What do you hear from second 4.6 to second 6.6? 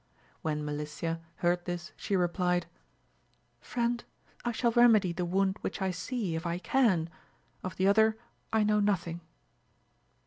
remedy the wound which I see, if I